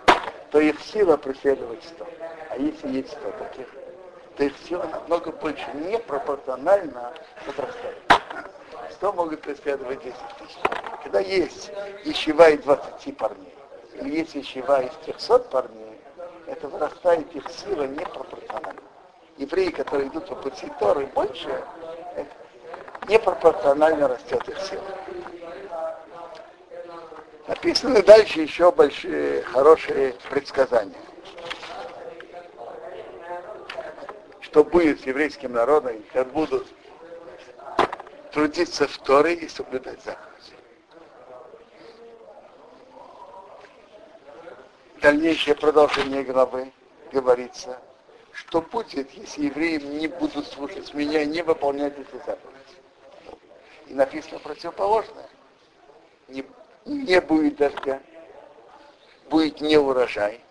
то 0.49 0.59
их 0.59 0.79
сила 0.79 1.17
преследовать 1.17 1.83
100. 1.83 2.07
А 2.51 2.57
если 2.57 2.87
есть 2.89 3.11
100 3.11 3.31
таких, 3.31 3.67
то 4.37 4.43
их 4.45 4.53
сила 4.65 4.83
намного 4.85 5.31
больше, 5.33 5.65
непропорционально 5.73 7.13
возрастает. 7.45 8.01
100 8.91 9.13
могут 9.13 9.41
преследовать 9.41 10.01
10 10.03 10.15
тысяч. 10.39 10.57
Когда 11.03 11.19
есть 11.19 11.69
ищева 12.05 12.49
из 12.49 12.61
20 12.61 13.17
парней, 13.17 13.53
или 13.95 14.19
есть 14.19 14.37
ищева 14.37 14.83
из 14.83 14.93
300 15.05 15.39
парней, 15.39 15.86
это 16.47 16.67
вырастает 16.67 17.35
их 17.35 17.43
сила 17.49 17.83
непропорционально. 17.83 18.81
Евреи, 19.37 19.69
которые 19.69 20.07
идут 20.07 20.27
по 20.27 20.35
пути 20.35 20.71
Торы, 20.79 21.05
больше, 21.07 21.63
непропорционально 23.07 24.07
растет 24.07 24.47
их 24.47 24.59
сила. 24.59 24.83
Написаны 27.47 28.01
дальше 28.01 28.41
еще 28.41 28.71
большие, 28.71 29.43
хорошие 29.43 30.15
предсказания. 30.29 30.97
Что 34.41 34.63
будет 34.63 35.01
с 35.01 35.05
еврейским 35.05 35.53
народом, 35.53 36.03
как 36.11 36.27
будут 36.31 36.67
трудиться 38.31 38.87
в 38.87 38.97
Торе 38.97 39.33
и 39.33 39.47
соблюдать 39.47 40.01
заповеди. 40.03 40.56
Дальнейшее 45.01 45.53
продолжение 45.53 46.23
главы 46.23 46.71
говорится, 47.11 47.79
что 48.31 48.61
будет, 48.61 49.11
если 49.11 49.45
евреи 49.45 49.77
не 49.77 50.07
будут 50.07 50.47
слушать 50.47 50.91
меня 50.95 51.21
и 51.21 51.27
не 51.27 51.43
выполнять 51.43 51.93
эти 51.99 52.15
заповеди. 52.25 52.57
И 53.85 53.93
написано 53.93 54.39
противоположное. 54.39 55.29
Не, 56.27 56.43
не 56.85 57.21
будет 57.21 57.57
дождя, 57.57 58.01
будет 59.29 59.61
не 59.61 59.77
урожай, 59.77 60.41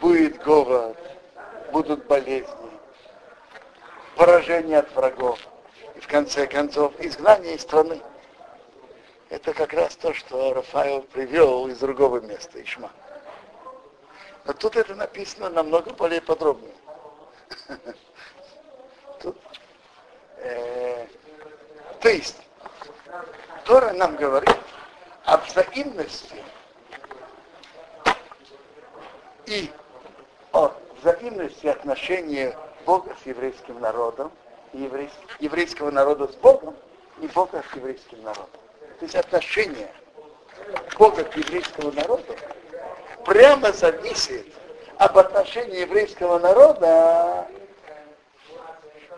будет 0.00 0.42
голод, 0.42 0.98
будут 1.70 2.06
болезни, 2.06 2.70
поражение 4.16 4.80
от 4.80 4.92
врагов 4.96 5.38
в 6.00 6.08
конце 6.08 6.48
концов, 6.48 6.92
изгнание 6.98 7.54
из 7.54 7.62
страны. 7.62 8.00
Это 9.32 9.54
как 9.54 9.72
раз 9.72 9.96
то, 9.96 10.12
что 10.12 10.52
Рафаэл 10.52 11.00
привел 11.00 11.66
из 11.68 11.78
другого 11.78 12.20
места, 12.20 12.62
Ишма. 12.62 12.90
Но 14.44 14.52
тут 14.52 14.76
это 14.76 14.94
написано 14.94 15.48
намного 15.48 15.90
более 15.94 16.20
подробно. 16.20 16.68
Тут, 19.22 19.38
э, 20.36 21.06
то 22.00 22.08
есть, 22.10 22.36
Тора 23.64 23.94
нам 23.94 24.16
говорит 24.16 24.58
о 25.24 25.38
взаимности 25.38 26.44
и 29.46 29.72
о 30.52 30.74
взаимности 31.00 31.68
отношения 31.68 32.54
Бога 32.84 33.16
с 33.22 33.26
еврейским 33.26 33.80
народом, 33.80 34.30
еврейского 34.74 35.90
народа 35.90 36.30
с 36.30 36.34
Богом, 36.36 36.76
и 37.22 37.26
Бога 37.28 37.64
с 37.72 37.76
еврейским 37.76 38.22
народом. 38.22 38.61
То 39.02 39.06
есть 39.06 39.16
отношение 39.16 39.92
Бога 40.96 41.24
к 41.24 41.36
еврейскому 41.36 41.90
народу 41.90 42.36
прямо 43.24 43.72
зависит 43.72 44.46
об 44.96 45.18
отношении 45.18 45.80
еврейского 45.80 46.38
народа 46.38 47.48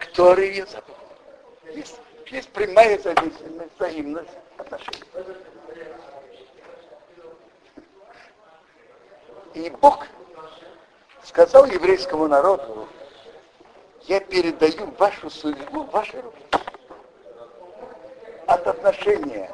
к 0.01 0.07
Торе 0.15 0.53
и 0.53 0.65
Есть, 1.75 1.97
есть 2.29 2.49
прямая 2.49 2.99
зависимость, 2.99 3.73
взаимность 3.79 4.31
отношений. 4.57 5.05
И 9.53 9.69
Бог 9.69 10.07
сказал 11.25 11.67
еврейскому 11.67 12.27
народу, 12.27 12.89
я 14.05 14.19
передаю 14.21 14.87
вашу 14.93 15.29
судьбу 15.29 15.83
в 15.83 15.91
ваши 15.91 16.19
руки. 16.23 16.43
От 18.47 18.67
отношения 18.67 19.51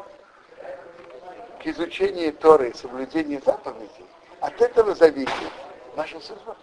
к 1.60 1.66
изучению 1.66 2.32
Торы 2.32 2.70
и 2.70 2.76
соблюдению 2.76 3.42
заповедей, 3.44 4.06
от 4.40 4.60
этого 4.60 4.94
зависит 4.94 5.52
ваша 5.94 6.18
судьба. 6.20 6.56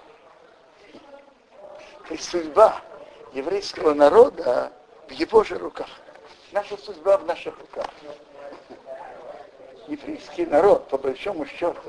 То 2.08 2.14
есть 2.14 2.30
судьба 2.30 2.82
еврейского 3.34 3.94
народа 3.94 4.72
в 5.08 5.12
его 5.12 5.44
же 5.44 5.58
руках. 5.58 5.90
Наша 6.52 6.78
судьба 6.78 7.18
в 7.18 7.26
наших 7.26 7.58
руках. 7.60 7.88
Еврейский 9.88 10.46
народ, 10.46 10.88
по 10.90 10.98
большому 10.98 11.46
счету, 11.46 11.80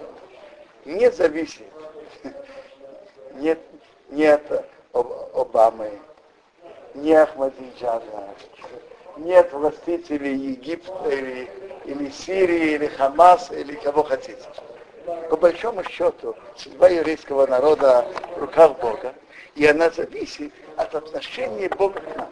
не 0.84 1.10
зависит 1.10 1.66
нет, 3.34 3.58
нет 4.10 4.66
Обамы, 4.92 5.98
не 6.94 7.12
Ахмадиджана, 7.12 8.34
нет 9.16 9.52
властителей 9.52 10.34
Египта 10.34 11.08
или, 11.08 11.50
или 11.88 12.10
Сирии, 12.10 12.74
или 12.74 12.86
Хамаса, 12.86 13.54
или 13.54 13.74
кого 13.74 14.02
хотите. 14.02 14.44
По 15.30 15.36
большому 15.36 15.82
счету, 15.84 16.36
судьба 16.56 16.88
еврейского 16.88 17.46
народа 17.46 18.06
в 18.36 18.40
руках 18.40 18.78
Бога, 18.78 19.14
и 19.54 19.66
она 19.66 19.90
зависит 19.90 20.52
от 20.76 20.94
отношения 20.94 21.68
Бога 21.68 22.00
к 22.00 22.16
нам. 22.16 22.30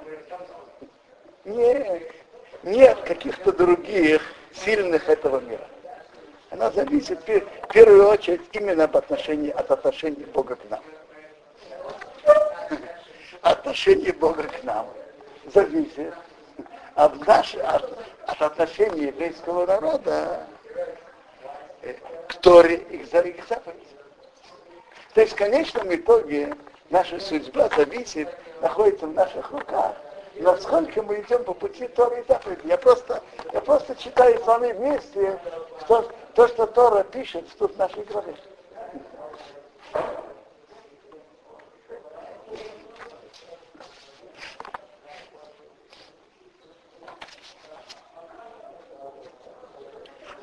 Не, 1.44 2.02
не 2.62 2.84
от 2.84 3.00
каких-то 3.02 3.52
других 3.52 4.22
сильных 4.52 5.08
этого 5.08 5.40
мира. 5.40 5.66
Она 6.50 6.70
зависит 6.70 7.20
в 7.26 7.72
первую 7.72 8.08
очередь 8.08 8.42
именно 8.52 8.84
от 8.84 8.94
отношения, 8.94 9.52
от 9.52 9.70
отношения 9.70 10.26
Бога 10.26 10.56
к 10.56 10.70
нам 10.70 10.82
отношение 13.50 14.12
Бога 14.12 14.44
к 14.44 14.62
нам 14.64 14.86
зависит 15.52 16.14
от, 16.94 17.26
наш, 17.26 17.54
от, 17.56 17.98
от 18.38 18.52
отношения 18.52 19.08
еврейского 19.08 19.66
народа 19.66 20.46
к 22.28 22.34
Торе 22.40 22.76
и 22.76 22.98
к 22.98 23.08
заповеди. 23.08 23.80
То 25.14 25.20
есть 25.22 25.32
в 25.32 25.36
конечном 25.36 25.94
итоге 25.94 26.54
наша 26.90 27.18
судьба 27.20 27.68
зависит, 27.76 28.28
находится 28.60 29.06
в 29.06 29.14
наших 29.14 29.50
руках. 29.50 29.96
Насколько 30.34 31.02
мы 31.02 31.20
идем 31.20 31.44
по 31.44 31.54
пути 31.54 31.88
Торы 31.88 32.20
и 32.20 32.24
заповеди. 32.28 32.60
Я 32.64 32.76
просто, 32.76 33.22
я 33.54 33.60
просто 33.62 33.96
читаю 33.96 34.38
с 34.38 34.46
вами 34.46 34.72
вместе 34.72 35.40
то, 35.88 36.10
то, 36.34 36.48
что 36.48 36.66
Тора 36.66 37.04
пишет 37.04 37.46
тут 37.58 37.74
в 37.74 37.78
нашей 37.78 38.04
главе. 38.04 38.34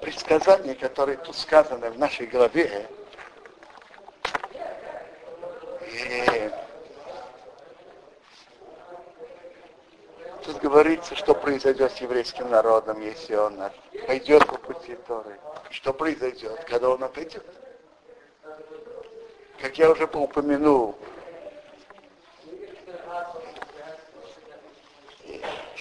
Предсказания, 0.03 0.75
которые 0.75 1.17
тут 1.17 1.35
сказаны 1.35 1.89
в 1.89 1.97
нашей 1.97 2.27
главе, 2.27 2.89
и 5.81 6.51
тут 10.43 10.57
говорится, 10.57 11.15
что 11.15 11.33
произойдет 11.33 11.93
с 11.93 11.97
еврейским 11.97 12.49
народом, 12.49 12.99
если 12.99 13.35
он 13.35 13.57
пойдет 14.05 14.45
по 14.45 14.57
пути 14.57 14.97
Торы. 15.07 15.39
Что 15.69 15.93
произойдет, 15.93 16.65
когда 16.65 16.89
он 16.89 17.03
отойдет. 17.03 17.45
Как 19.61 19.77
я 19.77 19.89
уже 19.89 20.05
упомянул, 20.05 20.97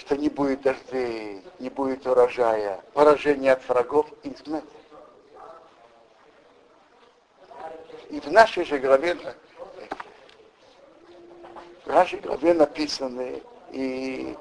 что 0.05 0.17
не 0.17 0.27
будет 0.27 0.61
дождей, 0.61 1.41
не 1.59 1.69
будет 1.69 2.05
урожая, 2.05 2.81
поражение 2.93 3.53
от 3.53 3.67
врагов 3.67 4.07
и 4.23 4.35
смерть. 4.35 4.65
И 8.09 8.19
в 8.19 8.29
нашей 8.31 8.65
же 8.65 8.79
главе, 8.79 9.15
в 11.85 11.87
нашей 11.87 12.19
главе 12.19 12.53
написаны 12.53 13.41
и, 13.71 14.37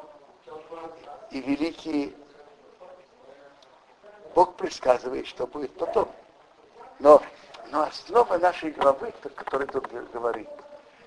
и 1.31 1.41
великий 1.41 2.15
Бог 4.35 4.57
предсказывает, 4.57 5.27
что 5.27 5.47
будет 5.47 5.73
потом. 5.75 6.11
Но, 6.99 7.23
но 7.71 7.83
основа 7.83 8.37
нашей 8.39 8.73
главы, 8.73 9.13
которая 9.37 9.69
тут 9.69 9.87
говорит, 10.13 10.49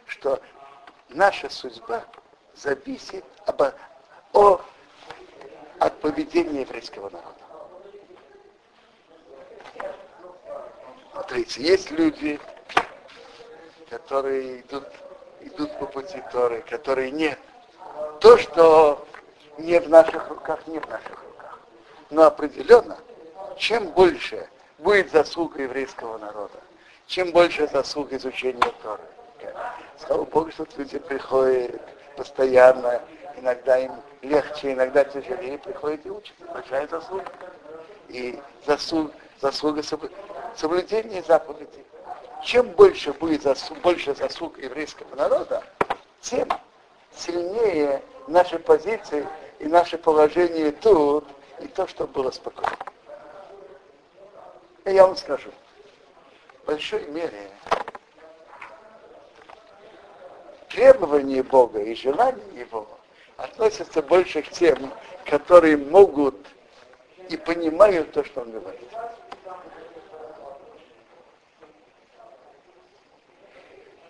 что 0.05 0.39
наша 1.09 1.49
судьба 1.49 2.05
зависит 2.55 3.25
об, 3.45 3.61
о, 4.35 4.61
от 5.79 5.99
поведения 6.01 6.61
еврейского 6.61 7.09
народа. 7.09 7.31
Смотрите, 11.13 11.63
есть 11.63 11.89
люди, 11.91 12.39
которые 13.89 14.61
идут, 14.61 14.87
идут 15.41 15.79
по 15.79 15.85
пути 15.85 16.21
Торы, 16.31 16.61
которые 16.69 17.11
нет. 17.11 17.39
То, 18.19 18.37
что 18.37 19.07
не 19.57 19.79
в 19.79 19.89
наших 19.89 20.29
руках, 20.29 20.67
не 20.67 20.79
в 20.79 20.89
наших 20.89 21.23
руках. 21.23 21.59
Но 22.09 22.23
определенно, 22.23 22.97
чем 23.57 23.87
больше 23.87 24.49
будет 24.79 25.11
заслуга 25.11 25.63
еврейского 25.63 26.17
народа, 26.17 26.59
чем 27.07 27.31
больше 27.31 27.67
заслуг 27.67 28.11
изучения 28.11 28.71
Торы. 28.83 29.03
Слава 29.97 30.25
Богу, 30.25 30.51
что 30.51 30.67
люди 30.77 30.99
приходят 30.99 31.81
постоянно 32.17 33.01
иногда 33.37 33.77
им 33.77 33.91
легче, 34.21 34.73
иногда 34.73 35.03
тяжелее, 35.03 35.57
приходит 35.57 36.05
и 36.05 36.09
учится, 36.09 36.45
большая 36.53 36.87
заслуга. 36.87 37.25
И 38.09 38.39
заслуг, 38.65 39.11
заслуга 39.41 39.81
соблюдения 40.55 41.23
заповедей. 41.23 41.85
Чем 42.43 42.69
больше 42.69 43.13
будет 43.13 43.43
заслуг, 43.43 43.79
больше 43.79 44.13
заслуг 44.13 44.57
еврейского 44.59 45.15
народа, 45.15 45.63
тем 46.21 46.47
сильнее 47.15 48.01
наши 48.27 48.59
позиции 48.59 49.27
и 49.59 49.65
наше 49.65 49.97
положение 49.97 50.71
тут, 50.71 51.25
и 51.59 51.67
то, 51.67 51.87
что 51.87 52.05
было 52.05 52.31
спокойно. 52.31 52.75
И 54.85 54.91
я 54.91 55.07
вам 55.07 55.15
скажу, 55.15 55.49
в 56.63 56.67
большой 56.67 57.07
мере 57.07 57.49
требования 60.69 61.41
Бога 61.41 61.79
и 61.79 61.95
желания 61.95 62.59
Его 62.59 62.84
относятся 63.37 64.01
больше 64.01 64.41
к 64.41 64.49
тем, 64.49 64.93
которые 65.25 65.77
могут 65.77 66.35
и 67.29 67.37
понимают 67.37 68.11
то, 68.11 68.23
что 68.23 68.41
он 68.41 68.51
говорит. 68.51 68.89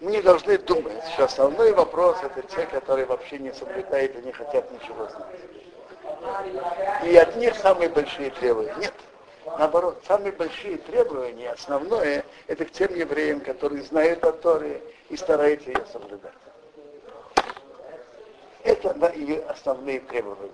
Мы 0.02 0.12
не 0.12 0.22
должны 0.22 0.58
думать, 0.58 1.04
что 1.14 1.24
основной 1.26 1.72
вопрос 1.74 2.18
это 2.22 2.42
те, 2.44 2.66
которые 2.68 3.06
вообще 3.06 3.40
не 3.40 3.54
соблюдают 3.54 4.16
и 4.16 4.22
не 4.22 4.32
хотят 4.32 4.70
ничего 4.72 5.08
знать. 5.08 5.40
И 7.04 7.16
от 7.16 7.36
них 7.38 7.56
самые 7.56 7.90
большие 7.90 8.30
требования. 8.32 8.76
Нет. 8.78 8.94
Наоборот, 9.58 10.04
самые 10.08 10.32
большие 10.32 10.78
требования, 10.78 11.52
основное, 11.52 12.26
это 12.48 12.66
к 12.66 12.72
тем 12.72 12.94
евреям, 12.94 13.40
которые 13.40 13.84
знают 13.84 14.24
о 14.24 14.32
Торе 14.32 14.82
и 15.10 15.16
стараются 15.16 15.70
ее 15.70 15.86
соблюдать. 15.92 16.34
Это 18.66 19.12
ее 19.14 19.44
основные 19.44 20.00
требования 20.00 20.52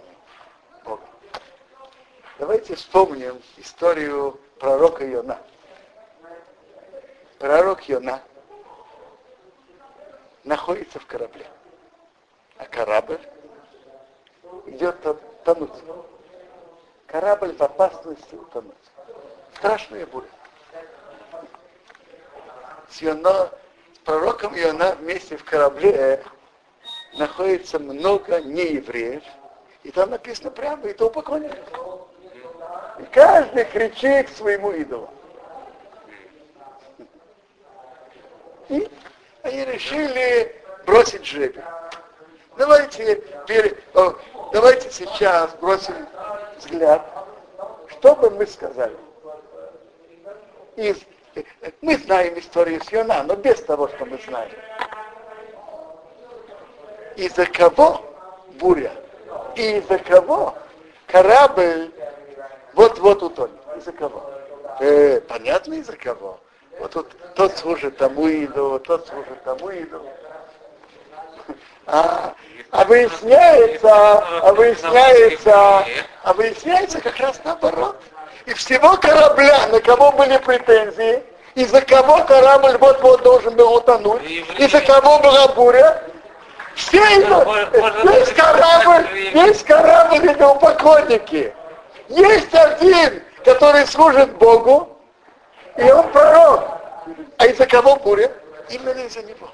Бога. 0.84 1.02
Давайте 2.40 2.76
вспомним 2.76 3.42
историю 3.56 4.38
пророка 4.60 5.06
Йона. 5.06 5.40
Пророк 7.40 7.88
Йона 7.88 8.22
находится 10.44 11.00
в 11.00 11.06
корабле. 11.06 11.48
А 12.58 12.66
корабль 12.66 13.22
идет 14.66 14.98
тонуть. 15.46 15.72
Корабль 17.08 17.56
в 17.56 17.62
опасности 17.62 18.36
утонуть. 18.36 18.76
Страшная 19.56 20.06
буря. 20.06 20.28
С, 22.90 23.02
Йона, 23.02 23.52
с 23.94 24.00
пророком 24.00 24.54
Иона 24.54 24.96
вместе 24.96 25.38
в 25.38 25.46
корабле 25.46 26.22
находится 27.14 27.80
много 27.80 28.42
неевреев. 28.42 29.24
И 29.84 29.92
там 29.92 30.12
написано 30.12 30.52
прямо, 30.52 30.88
и 30.88 30.94
то 30.94 31.10
поклонников. 31.10 31.58
И 33.00 33.04
каждый 33.12 33.66
кричит 33.66 34.30
своему 34.30 34.72
идолу. 34.72 35.10
И 38.70 38.90
они 39.42 39.66
решили 39.66 40.56
бросить 40.86 41.26
жребий. 41.26 41.62
Давайте, 42.58 43.24
давайте 44.54 44.92
сейчас 44.92 45.54
бросим 45.56 45.96
взгляд, 46.58 47.02
что 47.88 48.16
бы 48.16 48.30
мы 48.30 48.46
сказали. 48.46 48.96
Из, 50.76 50.98
мы 51.82 51.98
знаем 51.98 52.38
историю 52.38 52.82
Сиона, 52.84 53.24
но 53.24 53.36
без 53.36 53.62
того, 53.64 53.88
что 53.88 54.06
мы 54.06 54.20
знаем. 54.26 54.52
Из-за 57.22 57.46
кого 57.46 58.02
буря? 58.60 58.92
И 59.56 59.78
из-за 59.78 60.00
кого 60.00 60.56
корабль 61.06 61.92
вот-вот 62.74 63.22
утонет? 63.22 63.52
Из-за 63.78 63.92
кого? 63.92 64.28
Э, 64.80 65.22
понятно 65.22 65.76
из-за 65.76 65.96
кого? 65.96 66.40
Вот 66.80 66.92
тут 66.94 67.16
тот 67.36 67.56
служит 67.56 67.98
тому 67.98 68.28
идолу, 68.28 68.80
тот 68.80 69.08
служит 69.08 69.44
тому 69.44 69.70
идолу. 69.70 70.10
А, 71.86 72.34
а 72.72 72.86
выясняется, 72.86 73.92
а 73.92 74.54
выясняется, 74.54 75.86
а 76.24 76.34
выясняется 76.34 77.02
как 77.02 77.18
раз 77.18 77.40
наоборот. 77.44 78.02
И 78.48 78.54
всего 78.56 78.98
корабля, 78.98 79.68
на 79.68 79.80
кого 79.80 80.12
были 80.14 80.38
претензии, 80.38 81.22
из-за 81.54 81.82
кого 81.82 82.24
корабль 82.24 82.78
вот-вот 82.80 83.22
должен 83.22 83.56
был 83.56 83.76
утонуть, 83.76 84.24
из-за 84.58 84.82
кого 84.82 85.20
была 85.20 85.50
буря, 85.50 86.11
все 86.82 87.04
это, 87.22 87.70
весь 88.04 88.34
корабль, 88.34 89.08
весь 89.34 89.64
корабль 89.64 90.30
это 90.30 90.54
поклонники. 90.56 91.54
Есть 92.10 92.54
один, 92.54 93.22
который 93.44 93.86
служит 93.88 94.32
Богу, 94.38 94.98
и 95.78 95.92
он 95.92 96.12
пророк. 96.12 96.64
А 97.38 97.48
из-за 97.48 97.66
кого 97.66 97.96
буря? 97.98 98.32
Именно 98.70 99.00
из-за 99.06 99.24
него. 99.24 99.50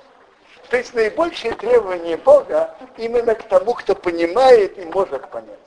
То 0.69 0.77
есть 0.77 0.93
наибольшее 0.93 1.53
требование 1.53 2.17
Бога 2.17 2.75
именно 2.97 3.35
к 3.35 3.43
тому, 3.43 3.73
кто 3.73 3.95
понимает 3.95 4.77
и 4.77 4.85
может 4.85 5.29
понять. 5.29 5.57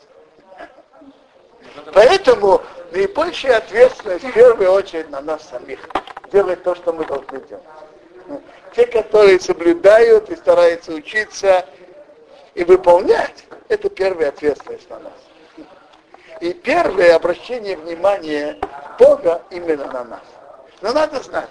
Поэтому 1.94 2.60
наибольшая 2.92 3.58
ответственность 3.58 4.24
в 4.24 4.32
первую 4.32 4.72
очередь 4.72 5.10
на 5.10 5.20
нас 5.20 5.48
самих. 5.48 5.88
Делать 6.32 6.62
то, 6.62 6.74
что 6.74 6.92
мы 6.92 7.04
должны 7.04 7.40
делать. 7.40 7.64
Те, 8.74 8.86
которые 8.86 9.40
соблюдают 9.40 10.30
и 10.30 10.36
стараются 10.36 10.92
учиться 10.92 11.66
и 12.54 12.64
выполнять, 12.64 13.44
это 13.68 13.88
первая 13.90 14.28
ответственность 14.28 14.88
на 14.90 15.00
нас. 15.00 15.12
И 16.40 16.52
первое 16.52 17.16
обращение 17.16 17.76
внимания 17.76 18.58
Бога 18.98 19.42
именно 19.50 19.86
на 19.86 20.04
нас. 20.04 20.22
Но 20.80 20.92
надо 20.92 21.20
знать, 21.20 21.50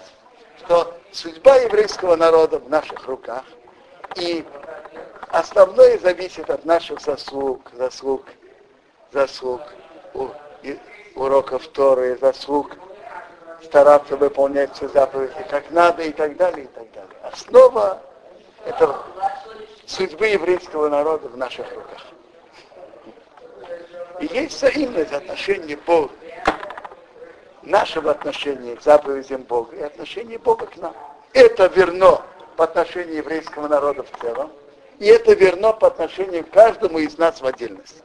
что 0.58 0.98
судьба 1.12 1.56
еврейского 1.56 2.16
народа 2.16 2.58
в 2.58 2.68
наших 2.68 3.06
руках, 3.06 3.44
и 4.16 4.44
основное 5.28 5.98
зависит 5.98 6.50
от 6.50 6.64
наших 6.64 7.00
заслуг, 7.00 7.70
заслуг, 7.74 8.24
заслуг 9.12 9.60
уроков 11.14 11.66
Торы, 11.68 12.18
заслуг 12.20 12.76
стараться 13.62 14.16
выполнять 14.16 14.74
все 14.74 14.88
заповеди 14.88 15.34
как 15.48 15.70
надо 15.70 16.02
и 16.02 16.12
так 16.12 16.36
далее, 16.36 16.64
и 16.64 16.68
так 16.68 16.90
далее. 16.92 17.16
Основа 17.22 18.02
это 18.64 18.96
судьбы 19.86 20.26
еврейского 20.26 20.88
народа 20.88 21.28
в 21.28 21.36
наших 21.36 21.66
руках. 21.74 22.06
И 24.20 24.26
есть 24.26 24.56
взаимность 24.56 25.12
отношения 25.12 25.78
Бога 25.86 26.12
нашего 27.62 28.10
отношения 28.10 28.76
к 28.76 28.82
заповедям 28.82 29.42
Бога 29.42 29.76
и 29.76 29.82
отношения 29.82 30.38
Бога 30.38 30.66
к 30.66 30.76
нам. 30.76 30.94
Это 31.32 31.66
верно 31.66 32.22
по 32.56 32.64
отношению 32.64 33.16
еврейского 33.16 33.68
народа 33.68 34.02
в 34.02 34.20
целом, 34.20 34.50
и 34.98 35.06
это 35.06 35.32
верно 35.32 35.72
по 35.72 35.86
отношению 35.86 36.44
к 36.44 36.50
каждому 36.50 36.98
из 36.98 37.16
нас 37.16 37.40
в 37.40 37.46
отдельности. 37.46 38.02